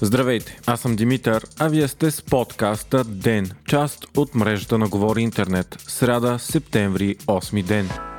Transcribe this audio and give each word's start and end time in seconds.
Здравейте, 0.00 0.60
аз 0.66 0.80
съм 0.80 0.96
Димитър, 0.96 1.46
а 1.58 1.68
вие 1.68 1.88
сте 1.88 2.10
с 2.10 2.22
подкаста 2.22 3.04
ДЕН, 3.04 3.50
част 3.68 4.06
от 4.16 4.34
мрежата 4.34 4.78
на 4.78 4.88
Говори 4.88 5.22
Интернет. 5.22 5.76
Сряда, 5.86 6.38
септември, 6.38 7.16
8 7.16 7.62
ден. 7.62 8.09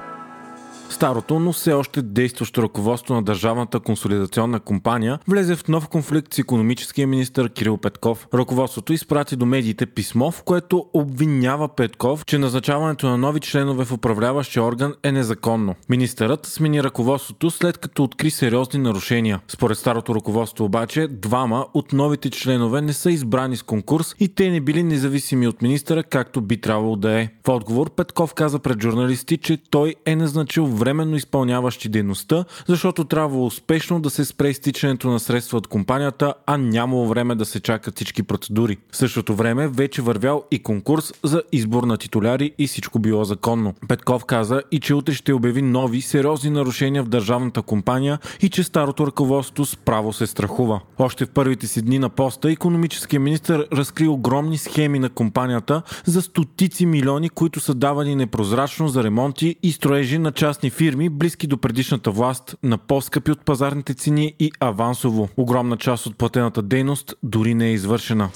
Старото, 0.92 1.40
но 1.40 1.54
все 1.54 1.74
още 1.74 2.02
действащо 2.02 2.64
ръководство 2.64 3.14
на 3.14 3.24
Държавната 3.24 3.80
консолидационна 3.80 4.60
компания 4.60 5.20
влезе 5.28 5.56
в 5.56 5.68
нов 5.68 5.88
конфликт 5.88 6.34
с 6.34 6.40
економическия 6.40 7.08
министр 7.08 7.50
Кирил 7.50 7.78
Петков. 7.78 8.28
Ръководството 8.34 8.94
изпрати 8.94 9.36
до 9.36 9.46
медиите 9.46 9.86
писмо, 9.86 10.32
в 10.32 10.44
което 10.44 10.86
обвинява 10.94 11.68
Петков, 11.68 12.26
че 12.26 12.38
назначаването 12.38 13.10
на 13.10 13.18
нови 13.18 13.40
членове 13.40 13.86
в 13.86 13.92
управляващия 13.92 14.64
орган 14.64 14.94
е 15.04 15.12
незаконно. 15.12 15.76
Министърът 15.90 16.46
смени 16.46 16.84
ръководството 16.84 17.52
след 17.52 17.78
като 17.78 18.04
откри 18.04 18.32
сериозни 18.32 18.80
нарушения. 18.80 19.40
Според 19.48 19.78
старото 19.78 20.16
ръководство 20.16 20.66
обаче, 20.66 21.08
двама 21.08 21.68
от 21.74 21.94
новите 21.94 22.30
членове 22.30 22.82
не 22.82 22.94
са 22.94 23.12
избрани 23.12 23.58
с 23.58 23.64
конкурс 23.64 24.16
и 24.20 24.36
те 24.36 24.50
не 24.50 24.62
били 24.62 24.84
независими 24.84 25.48
от 25.48 25.62
министъра, 25.62 26.04
както 26.04 26.42
би 26.42 26.62
трябвало 26.62 26.96
да 26.96 27.12
е. 27.12 27.30
В 27.46 27.50
отговор 27.50 27.90
Петков 27.90 28.34
каза 28.34 28.60
пред 28.60 28.82
журналисти, 28.82 29.38
че 29.38 29.58
той 29.70 29.96
е 30.06 30.16
назначил 30.16 30.66
временно 30.82 31.16
изпълняващи 31.16 31.90
дейността, 31.90 32.46
защото 32.68 33.04
трябва 33.04 33.46
успешно 33.46 34.00
да 34.00 34.10
се 34.10 34.26
спре 34.26 34.50
изтичането 34.50 35.10
на 35.10 35.20
средства 35.20 35.58
от 35.58 35.68
компанията, 35.68 36.34
а 36.46 36.58
нямало 36.58 37.08
време 37.08 37.36
да 37.36 37.46
се 37.46 37.60
чакат 37.60 37.96
всички 37.96 38.24
процедури. 38.24 38.78
В 38.92 38.98
същото 38.98 39.36
време 39.36 39.68
вече 39.68 40.02
вървял 40.02 40.44
и 40.52 40.60
конкурс 40.64 41.14
за 41.24 41.44
избор 41.52 41.84
на 41.84 41.98
титуляри 41.98 42.52
и 42.58 42.68
всичко 42.68 43.00
било 43.00 43.24
законно. 43.24 43.74
Петков 43.88 44.26
каза 44.26 44.62
и 44.72 44.80
че 44.80 44.94
утре 44.96 45.14
ще 45.14 45.34
обяви 45.34 45.62
нови 45.62 46.02
сериозни 46.02 46.50
нарушения 46.50 47.04
в 47.04 47.10
държавната 47.10 47.62
компания 47.62 48.20
и 48.42 48.50
че 48.50 48.64
старото 48.64 49.08
ръководство 49.08 49.66
справо 49.66 50.14
се 50.14 50.28
страхува. 50.28 50.82
Още 51.00 51.26
в 51.26 51.30
първите 51.30 51.68
си 51.68 51.82
дни 51.82 52.00
на 52.00 52.10
поста 52.10 52.52
економическия 52.52 53.20
министр 53.20 53.66
разкри 53.74 54.08
огромни 54.08 54.58
схеми 54.58 55.00
на 55.00 55.10
компанията 55.10 55.82
за 56.06 56.22
стотици 56.22 56.86
милиони, 56.86 57.30
които 57.30 57.60
са 57.60 57.74
давани 57.74 58.16
непрозрачно 58.16 58.88
за 58.88 59.04
ремонти 59.04 59.56
и 59.64 59.72
строежи 59.72 60.18
на 60.18 60.32
частни 60.32 60.71
фирми, 60.72 61.10
близки 61.10 61.48
до 61.48 61.58
предишната 61.58 62.12
власт, 62.12 62.56
на 62.64 62.78
по-скъпи 62.78 63.32
от 63.32 63.46
пазарните 63.46 63.94
цени 63.94 64.36
и 64.40 64.52
авансово. 64.60 65.30
Огромна 65.38 65.78
част 65.78 66.06
от 66.06 66.18
платената 66.18 66.62
дейност 66.62 67.14
дори 67.24 67.54
не 67.54 67.68
е 67.68 67.74
извършена. 67.74 68.30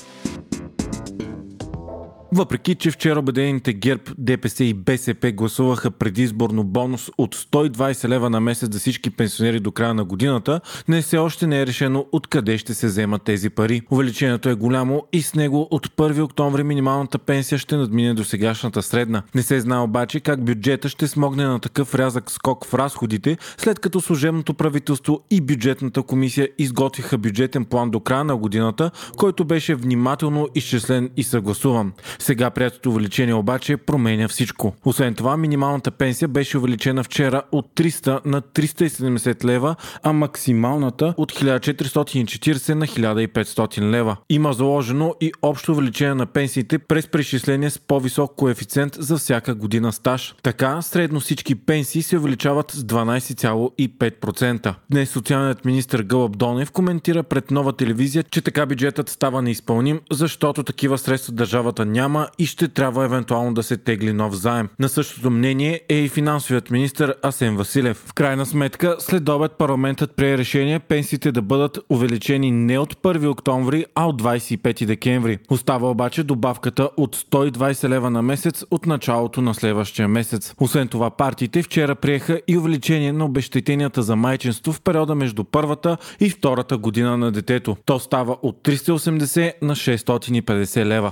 Въпреки, 2.32 2.76
че 2.76 2.92
вчера 2.92 3.20
обедените 3.20 3.74
ГЕРБ, 3.74 4.04
ДПС 4.18 4.64
и 4.64 4.74
БСП 4.74 5.32
гласуваха 5.32 5.92
предизборно 5.92 6.64
бонус 6.64 7.12
от 7.18 7.36
120 7.36 8.08
лева 8.08 8.30
на 8.30 8.40
месец 8.40 8.74
за 8.74 8.80
всички 8.80 9.10
пенсионери 9.10 9.60
до 9.60 9.72
края 9.72 9.94
на 9.94 10.04
годината, 10.04 10.62
не 10.88 11.02
все 11.02 11.18
още 11.18 11.48
не 11.48 11.62
е 11.62 11.68
решено 11.68 12.06
откъде 12.12 12.58
ще 12.58 12.74
се 12.74 12.88
вземат 12.88 13.24
тези 13.24 13.50
пари. 13.50 13.82
Увеличението 13.92 14.50
е 14.50 14.56
голямо 14.56 15.04
и 15.14 15.22
с 15.22 15.36
него 15.36 15.68
от 15.72 15.88
1 15.88 16.22
октомври 16.22 16.64
минималната 16.64 17.18
пенсия 17.18 17.58
ще 17.58 17.78
надмине 17.78 18.14
до 18.14 18.24
сегашната 18.24 18.82
средна. 18.82 19.24
Не 19.36 19.42
се 19.42 19.60
знае 19.60 19.80
обаче 19.80 20.20
как 20.20 20.44
бюджета 20.44 20.90
ще 20.90 21.08
смогне 21.08 21.46
на 21.46 21.60
такъв 21.60 21.96
рязък 21.96 22.32
скок 22.32 22.66
в 22.66 22.74
разходите, 22.74 23.38
след 23.58 23.80
като 23.80 24.02
служебното 24.02 24.54
правителство 24.54 25.22
и 25.32 25.42
бюджетната 25.42 26.04
комисия 26.04 26.50
изготвиха 26.58 27.18
бюджетен 27.18 27.66
план 27.66 27.92
до 27.92 28.00
края 28.00 28.24
на 28.24 28.38
годината, 28.38 28.92
който 29.18 29.46
беше 29.46 29.76
внимателно 29.76 30.48
изчислен 30.56 31.10
и 31.18 31.24
съгласуван. 31.24 31.94
Сега 32.26 32.50
приятното 32.50 32.90
увеличение 32.90 33.34
обаче 33.34 33.78
променя 33.78 34.28
всичко. 34.28 34.76
Освен 34.86 35.16
това, 35.16 35.38
минималната 35.38 35.92
пенсия 35.92 36.28
беше 36.28 36.58
увеличена 36.58 37.04
вчера 37.04 37.42
от 37.52 37.68
300 37.76 38.26
на 38.26 38.42
370 38.42 39.44
лева, 39.44 39.76
а 40.04 40.14
максималната 40.14 41.14
от 41.18 41.32
1440 41.32 42.74
на 42.74 42.88
1500 42.88 43.82
лева. 43.82 44.18
Има 44.30 44.54
заложено 44.54 45.16
и 45.22 45.32
общо 45.42 45.72
увеличение 45.72 46.14
на 46.16 46.26
пенсиите 46.26 46.80
през 46.80 47.08
преизчисление 47.08 47.70
с 47.70 47.80
по-висок 47.80 48.36
коефициент 48.36 48.96
за 49.00 49.18
всяка 49.18 49.56
година 49.56 49.94
стаж. 49.94 50.36
Така, 50.44 50.82
средно 50.82 51.20
всички 51.20 51.56
пенсии 51.56 52.02
се 52.02 52.18
увеличават 52.18 52.72
с 52.72 52.84
12,5%. 52.84 54.76
Днес 54.92 55.10
социалният 55.10 55.66
министр 55.66 56.04
Гълъб 56.04 56.38
Донев 56.38 56.72
коментира 56.72 57.24
пред 57.24 57.52
нова 57.52 57.74
телевизия, 57.74 58.24
че 58.24 58.42
така 58.42 58.66
бюджетът 58.66 59.10
става 59.10 59.42
неизпълним, 59.42 60.00
защото 60.12 60.64
такива 60.64 60.98
средства 60.98 61.34
държавата 61.34 61.86
няма 61.86 62.05
няма 62.06 62.28
и 62.40 62.46
ще 62.46 62.68
трябва 62.68 63.06
евентуално 63.06 63.54
да 63.54 63.64
се 63.64 63.78
тегли 63.78 64.14
нов 64.14 64.36
заем. 64.36 64.70
На 64.80 64.90
същото 64.90 65.32
мнение 65.32 65.82
е 65.90 65.96
и 65.96 66.10
финансовият 66.10 66.72
министр 66.72 67.14
Асен 67.24 67.58
Василев. 67.58 68.04
В 68.08 68.14
крайна 68.14 68.46
сметка, 68.46 68.96
след 69.00 69.30
обед 69.30 69.52
парламентът 69.52 70.16
прие 70.16 70.38
решение 70.38 70.80
пенсиите 70.80 71.32
да 71.32 71.42
бъдат 71.42 71.80
увеличени 71.90 72.52
не 72.52 72.80
от 72.80 72.96
1 72.96 73.30
октомври, 73.30 73.86
а 73.96 74.08
от 74.08 74.22
25 74.22 74.86
декември. 74.86 75.40
Остава 75.50 75.90
обаче 75.90 76.24
добавката 76.24 76.90
от 76.98 77.16
120 77.16 77.90
лева 77.90 78.10
на 78.10 78.22
месец 78.22 78.64
от 78.72 78.86
началото 78.86 79.42
на 79.42 79.54
следващия 79.54 80.08
месец. 80.08 80.54
Освен 80.60 80.88
това, 80.88 81.10
партиите 81.10 81.64
вчера 81.64 81.96
приеха 81.96 82.42
и 82.48 82.58
увеличение 82.58 83.14
на 83.14 83.26
обещетенията 83.26 84.04
за 84.04 84.16
майчинство 84.16 84.74
в 84.74 84.82
периода 84.82 85.16
между 85.16 85.44
първата 85.44 85.98
и 86.20 86.30
втората 86.30 86.78
година 86.78 87.18
на 87.18 87.32
детето. 87.32 87.78
То 87.86 88.00
става 88.00 88.38
от 88.42 88.64
380 88.64 89.54
на 89.62 89.76
650 89.76 90.86
лева. 90.86 91.12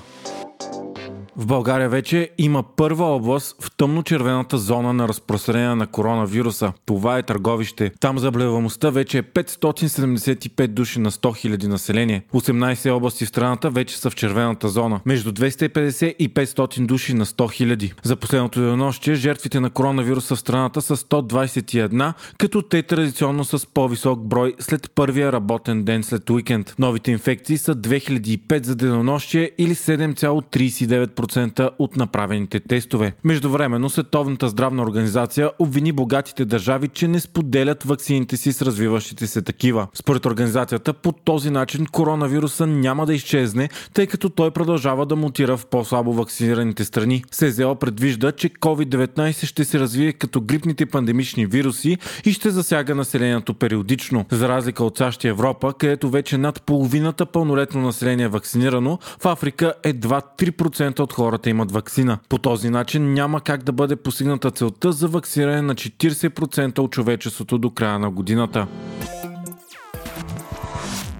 В 1.38 1.46
България 1.46 1.90
вече 1.90 2.30
има 2.38 2.64
първа 2.64 3.06
област 3.06 3.56
в 3.64 3.72
тъмно-червената 3.78 4.58
зона 4.58 4.94
на 4.94 5.08
разпространение 5.08 5.76
на 5.76 5.88
коронавируса. 5.88 6.74
Това 6.86 7.18
е 7.18 7.24
търговище. 7.24 7.92
Там 8.00 8.20
заболеваемостта 8.20 8.90
вече 8.90 9.18
е 9.18 9.24
575 9.24 10.68
души 10.68 11.00
на 11.00 11.12
100 11.12 11.58
000 11.58 11.68
население. 11.68 12.24
18 12.34 12.92
области 12.92 13.26
в 13.26 13.28
страната 13.28 13.70
вече 13.70 13.98
са 13.98 14.10
в 14.10 14.16
червената 14.16 14.70
зона. 14.70 15.00
Между 15.06 15.32
250 15.32 16.16
и 16.20 16.34
500 16.34 16.86
души 16.86 17.14
на 17.14 17.26
100 17.26 17.76
000. 17.76 17.94
За 18.04 18.16
последното 18.16 18.60
денонощие 18.60 19.16
жертвите 19.16 19.60
на 19.60 19.70
коронавируса 19.70 20.36
в 20.36 20.40
страната 20.40 20.82
са 20.82 20.98
121, 20.98 22.14
като 22.38 22.62
те 22.62 22.84
традиционно 22.84 23.46
са 23.46 23.60
с 23.60 23.66
по-висок 23.66 24.20
брой 24.20 24.54
след 24.60 24.92
първия 24.96 25.32
работен 25.32 25.84
ден 25.84 26.04
след 26.04 26.30
уикенд. 26.30 26.76
Новите 26.80 27.12
инфекции 27.12 27.58
са 27.58 27.76
2005 27.76 28.66
за 28.66 28.76
денонощие 28.76 29.52
или 29.58 29.76
7,39% 29.76 31.23
10% 31.28 31.70
от 31.80 31.98
направените 31.98 32.60
тестове. 32.60 33.14
Междувременно 33.24 33.90
Световната 33.90 34.50
здравна 34.50 34.84
организация 34.84 35.52
обвини 35.60 35.92
богатите 35.92 36.46
държави, 36.46 36.88
че 36.88 37.08
не 37.08 37.20
споделят 37.20 37.84
ваксините 37.84 38.38
си 38.38 38.54
с 38.54 38.62
развиващите 38.62 39.28
се 39.28 39.42
такива. 39.42 39.88
Според 39.94 40.26
организацията, 40.26 40.94
по 40.94 41.12
този 41.12 41.50
начин 41.50 41.86
коронавируса 41.86 42.68
няма 42.68 43.06
да 43.06 43.14
изчезне, 43.14 43.70
тъй 43.94 44.08
като 44.08 44.30
той 44.30 44.52
продължава 44.52 45.06
да 45.06 45.16
мутира 45.16 45.58
в 45.58 45.66
по-слабо 45.66 46.14
вакцинираните 46.14 46.86
страни. 46.86 47.24
СЗО 47.32 47.76
предвижда, 47.76 48.32
че 48.32 48.50
COVID-19 48.50 49.46
ще 49.46 49.66
се 49.66 49.80
развие 49.80 50.14
като 50.14 50.42
грипните 50.42 50.86
пандемични 50.86 51.46
вируси 51.46 51.98
и 52.26 52.34
ще 52.34 52.50
засяга 52.50 52.96
населението 52.96 53.54
периодично. 53.54 54.26
За 54.32 54.50
разлика 54.50 54.84
от 54.84 54.98
САЩ 54.98 55.24
и 55.24 55.28
Европа, 55.28 55.74
където 55.80 56.10
вече 56.10 56.38
над 56.38 56.62
половината 56.62 57.26
пълнолетно 57.26 57.82
население 57.82 58.26
е 58.26 58.28
вакцинирано, 58.28 59.00
в 59.20 59.26
Африка 59.26 59.74
едва 59.84 60.22
3% 60.38 61.00
от 61.00 61.13
хората 61.16 61.50
имат 61.50 61.72
вакцина. 61.72 62.20
По 62.30 62.38
този 62.38 62.70
начин 62.70 63.14
няма 63.14 63.42
как 63.42 63.64
да 63.64 63.72
бъде 63.72 63.96
постигната 63.96 64.52
целта 64.52 64.92
за 64.92 65.08
вакциниране 65.08 65.62
на 65.62 65.76
40% 65.76 66.80
от 66.80 66.92
човечеството 66.92 67.58
до 67.58 67.70
края 67.70 68.00
на 68.00 68.12
годината. 68.12 68.68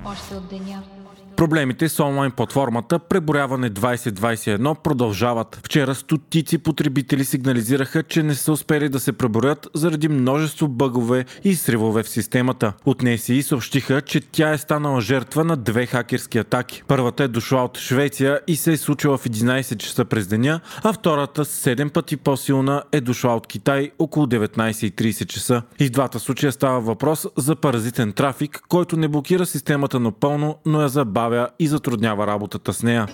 Още 0.06 0.36
от 0.36 0.50
деня. 0.50 0.84
Проблемите 1.44 1.90
с 1.90 2.04
онлайн 2.04 2.32
платформата 2.32 3.00
Преборяване 3.00 3.72
2021 3.72 4.76
продължават. 4.82 5.60
Вчера 5.66 5.96
стотици 5.96 6.58
потребители 6.58 7.26
сигнализираха, 7.26 8.04
че 8.04 8.24
не 8.24 8.36
са 8.36 8.52
успели 8.52 8.90
да 8.90 9.00
се 9.00 9.14
преборят 9.14 9.68
заради 9.74 10.08
множество 10.08 10.68
бъгове 10.68 11.26
и 11.44 11.56
сривове 11.56 12.04
в 12.04 12.10
системата. 12.10 12.74
От 12.86 13.04
НСИ 13.04 13.44
съобщиха, 13.44 14.02
че 14.02 14.22
тя 14.22 14.52
е 14.52 14.58
станала 14.58 15.02
жертва 15.02 15.44
на 15.44 15.58
две 15.58 15.86
хакерски 15.86 16.38
атаки. 16.38 16.84
Първата 16.88 17.24
е 17.24 17.28
дошла 17.28 17.64
от 17.64 17.78
Швеция 17.78 18.40
и 18.48 18.56
се 18.56 18.72
е 18.72 18.78
случила 18.78 19.18
в 19.18 19.26
11 19.26 19.78
часа 19.78 20.06
през 20.06 20.28
деня, 20.28 20.60
а 20.84 20.94
втората 20.94 21.46
7 21.46 21.90
пъти 21.90 22.18
по-силна 22.18 22.84
е 22.92 23.02
дошла 23.02 23.36
от 23.36 23.48
Китай 23.48 23.92
около 24.00 24.26
19.30 24.26 25.26
часа. 25.26 25.62
И 25.80 25.88
в 25.88 25.92
двата 25.92 26.20
случая 26.20 26.52
става 26.52 26.80
въпрос 26.80 27.28
за 27.38 27.56
паразитен 27.56 28.14
трафик, 28.14 28.62
който 28.70 28.98
не 28.98 29.08
блокира 29.08 29.46
системата 29.46 30.00
напълно, 30.00 30.58
но 30.66 30.82
я 30.82 30.90
забавя 30.90 31.33
забавя 31.34 31.50
и 31.60 31.68
затруднява 31.68 32.28
работата 32.28 32.74
с 32.74 32.84
нея. 32.84 33.08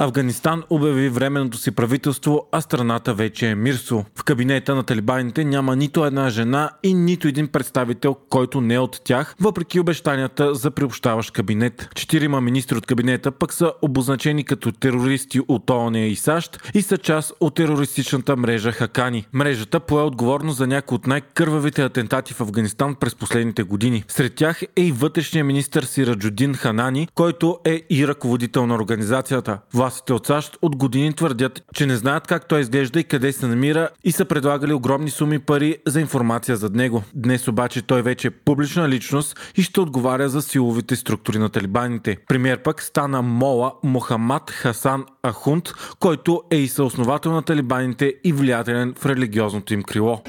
Афганистан 0.00 0.62
обяви 0.70 1.08
временното 1.08 1.58
си 1.58 1.70
правителство, 1.70 2.48
а 2.52 2.60
страната 2.60 3.14
вече 3.14 3.46
е 3.46 3.54
мирсо. 3.54 4.04
В 4.14 4.24
кабинета 4.24 4.74
на 4.74 4.82
талибаните 4.82 5.44
няма 5.44 5.76
нито 5.76 6.04
една 6.04 6.30
жена 6.30 6.70
и 6.82 6.94
нито 6.94 7.28
един 7.28 7.48
представител, 7.48 8.16
който 8.28 8.60
не 8.60 8.74
е 8.74 8.78
от 8.78 9.00
тях, 9.04 9.34
въпреки 9.40 9.80
обещанията 9.80 10.54
за 10.54 10.70
приобщаващ 10.70 11.30
кабинет. 11.30 11.88
Четирима 11.94 12.40
министри 12.40 12.78
от 12.78 12.86
кабинета 12.86 13.30
пък 13.30 13.52
са 13.52 13.72
обозначени 13.82 14.44
като 14.44 14.72
терористи 14.72 15.40
от 15.48 15.70
ООН 15.70 15.98
и 15.98 16.16
САЩ 16.16 16.58
и 16.74 16.82
са 16.82 16.98
част 16.98 17.32
от 17.40 17.54
терористичната 17.54 18.36
мрежа 18.36 18.72
Хакани. 18.72 19.26
Мрежата 19.32 19.80
пое 19.80 20.02
отговорност 20.02 20.58
за 20.58 20.66
някои 20.66 20.94
от 20.94 21.06
най-кървавите 21.06 21.82
атентати 21.82 22.34
в 22.34 22.40
Афганистан 22.40 22.94
през 22.94 23.14
последните 23.14 23.62
години. 23.62 24.04
Сред 24.08 24.34
тях 24.34 24.62
е 24.62 24.82
и 24.82 24.92
вътрешния 24.92 25.44
министр 25.44 25.82
Сираджудин 25.82 26.54
Ханани, 26.54 27.08
който 27.14 27.58
е 27.64 27.82
и 27.90 28.08
ръководител 28.08 28.66
на 28.66 28.74
организацията. 28.74 29.58
Властите 29.88 30.12
от 30.12 30.26
САЩ 30.26 30.58
от 30.62 30.76
години 30.76 31.12
твърдят, 31.12 31.62
че 31.74 31.86
не 31.86 31.96
знаят 31.96 32.26
как 32.26 32.48
той 32.48 32.60
изглежда 32.60 33.00
и 33.00 33.04
къде 33.04 33.32
се 33.32 33.46
намира 33.46 33.88
и 34.04 34.12
са 34.12 34.24
предлагали 34.24 34.72
огромни 34.72 35.10
суми 35.10 35.38
пари 35.38 35.76
за 35.86 36.00
информация 36.00 36.56
за 36.56 36.70
него. 36.70 37.02
Днес 37.14 37.48
обаче 37.48 37.82
той 37.82 38.02
вече 38.02 38.28
е 38.28 38.30
публична 38.30 38.88
личност 38.88 39.52
и 39.56 39.62
ще 39.62 39.80
отговаря 39.80 40.28
за 40.28 40.42
силовите 40.42 40.96
структури 40.96 41.38
на 41.38 41.48
талибаните. 41.48 42.16
Премьер 42.28 42.62
пък 42.62 42.82
стана 42.82 43.22
Мола 43.22 43.72
Мохамад 43.82 44.50
Хасан 44.50 45.04
Ахунд, 45.26 45.68
който 46.00 46.42
е 46.50 46.56
и 46.56 46.68
съосновател 46.68 47.32
на 47.32 47.42
талибаните 47.42 48.14
и 48.24 48.32
влиятелен 48.32 48.94
в 48.98 49.06
религиозното 49.06 49.74
им 49.74 49.82
крило. 49.82 50.22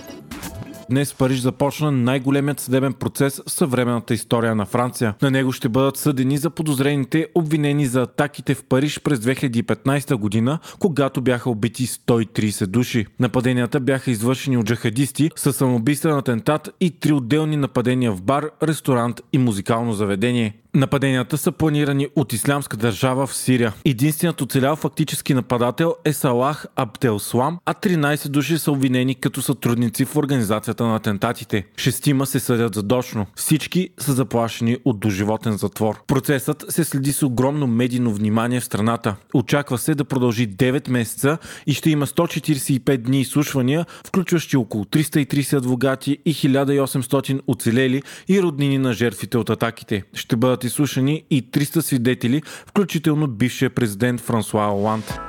Днес 0.90 1.14
в 1.14 1.18
Париж 1.18 1.40
започна 1.40 1.92
най-големият 1.92 2.60
съдебен 2.60 2.94
процес 2.94 3.42
в 3.48 3.52
съвременната 3.52 4.14
история 4.14 4.56
на 4.56 4.66
Франция. 4.66 5.16
На 5.22 5.32
него 5.32 5.52
ще 5.52 5.70
бъдат 5.70 5.98
съдени 5.98 6.38
за 6.38 6.50
подозрените, 6.50 7.28
обвинени 7.36 7.86
за 7.86 8.02
атаките 8.02 8.56
в 8.56 8.64
Париж 8.64 9.00
през 9.04 9.20
2015 9.20 10.16
година, 10.16 10.60
когато 10.80 11.22
бяха 11.22 11.50
убити 11.50 11.88
130 11.88 12.66
души. 12.66 13.06
Нападенията 13.20 13.80
бяха 13.80 14.12
извършени 14.12 14.58
от 14.58 14.66
джахадисти 14.66 15.30
с 15.36 15.54
самоубийствен 15.54 16.18
атентат 16.18 16.70
и 16.80 16.92
три 16.92 17.14
отделни 17.14 17.58
нападения 17.58 18.12
в 18.12 18.22
бар, 18.22 18.50
ресторант 18.64 19.22
и 19.34 19.38
музикално 19.38 19.94
заведение. 19.94 20.54
Нападенията 20.74 21.38
са 21.38 21.52
планирани 21.52 22.08
от 22.16 22.34
Ислямска 22.34 22.78
държава 22.78 23.28
в 23.28 23.36
Сирия. 23.36 23.74
Единственият 23.86 24.42
оцелял 24.42 24.76
фактически 24.76 25.34
нападател 25.34 25.96
е 26.06 26.14
Салах 26.14 26.66
Абделслам, 26.76 27.60
а 27.66 27.74
13 27.74 28.28
души 28.28 28.60
са 28.60 28.72
обвинени 28.72 29.16
като 29.16 29.42
сътрудници 29.42 30.06
в 30.06 30.16
организацията 30.16 30.84
на 30.84 30.96
атентатите. 30.96 31.66
Шестима 31.78 32.26
се 32.26 32.40
съдят 32.40 32.76
задочно. 32.76 33.26
Всички 33.36 33.90
са 34.00 34.14
заплашени 34.14 34.78
от 34.86 35.00
доживотен 35.00 35.58
затвор. 35.58 36.04
Процесът 36.08 36.66
се 36.70 36.84
следи 36.84 37.14
с 37.14 37.24
огромно 37.24 37.68
медийно 37.68 38.14
внимание 38.14 38.60
в 38.60 38.66
страната. 38.66 39.16
Очаква 39.34 39.78
се 39.78 39.96
да 39.96 40.06
продължи 40.06 40.50
9 40.50 40.90
месеца 40.90 41.38
и 41.68 41.74
ще 41.74 41.90
има 41.90 42.08
145 42.08 42.98
дни 42.98 43.22
изслушвания, 43.22 43.86
включващи 44.06 44.58
около 44.58 44.84
330 44.84 45.58
адвокати 45.58 46.18
и 46.26 46.34
1800 46.34 47.42
оцелели 47.48 48.04
и 48.28 48.42
роднини 48.42 48.78
на 48.78 48.94
жертвите 48.94 49.38
от 49.38 49.50
атаките. 49.50 50.04
Ще 50.14 50.36
бъдат 50.36 50.59
бъдат 50.60 50.64
изслушани 50.64 51.24
и 51.30 51.44
300 51.52 51.80
свидетели, 51.80 52.42
включително 52.68 53.28
бившия 53.28 53.70
президент 53.70 54.22
Франсуа 54.22 54.74
Оланд. 54.74 55.20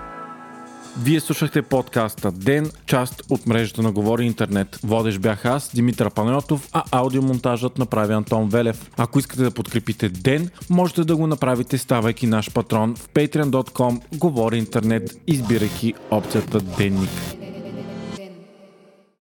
Вие 1.02 1.20
слушахте 1.20 1.62
подкаста 1.62 2.32
Ден, 2.32 2.70
част 2.86 3.22
от 3.30 3.46
мрежата 3.46 3.82
на 3.82 3.92
Говори 3.92 4.24
Интернет. 4.24 4.78
Водещ 4.84 5.20
бях 5.20 5.44
аз, 5.44 5.70
Димитър 5.74 6.10
Панайотов, 6.10 6.68
а 6.72 6.82
аудиомонтажът 6.92 7.78
направи 7.78 8.12
Антон 8.12 8.48
Велев. 8.48 8.90
Ако 8.96 9.18
искате 9.18 9.42
да 9.42 9.50
подкрепите 9.50 10.08
Ден, 10.08 10.50
можете 10.70 11.04
да 11.04 11.16
го 11.16 11.26
направите 11.26 11.78
ставайки 11.78 12.26
наш 12.26 12.52
патрон 12.52 12.96
в 12.96 13.08
patreon.com 13.08 14.00
Говори 14.18 14.58
Интернет, 14.58 15.10
избирайки 15.26 15.94
опцията 16.10 16.60
Денник. 16.60 17.10